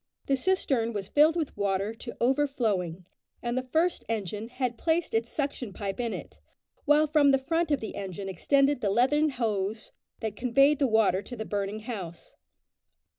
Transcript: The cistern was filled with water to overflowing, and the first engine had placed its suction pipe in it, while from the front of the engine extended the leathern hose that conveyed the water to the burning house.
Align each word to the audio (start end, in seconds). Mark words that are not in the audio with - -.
The 0.25 0.35
cistern 0.35 0.93
was 0.93 1.09
filled 1.09 1.35
with 1.35 1.55
water 1.55 1.93
to 1.93 2.17
overflowing, 2.19 3.05
and 3.43 3.55
the 3.55 3.61
first 3.61 4.03
engine 4.09 4.47
had 4.47 4.75
placed 4.75 5.13
its 5.13 5.29
suction 5.29 5.73
pipe 5.73 5.99
in 5.99 6.11
it, 6.11 6.39
while 6.85 7.05
from 7.05 7.29
the 7.29 7.37
front 7.37 7.69
of 7.69 7.81
the 7.81 7.93
engine 7.95 8.27
extended 8.27 8.81
the 8.81 8.89
leathern 8.89 9.29
hose 9.29 9.91
that 10.21 10.35
conveyed 10.35 10.79
the 10.79 10.87
water 10.87 11.21
to 11.21 11.35
the 11.35 11.45
burning 11.45 11.81
house. 11.81 12.33